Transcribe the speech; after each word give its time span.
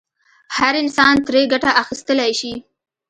هر 0.57 0.73
انسان 0.83 1.15
ترې 1.27 1.41
ګټه 1.53 1.71
اخیستلای 1.83 2.31
شي. 2.39 2.53